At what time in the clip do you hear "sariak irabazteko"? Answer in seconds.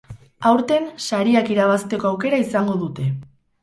1.09-2.13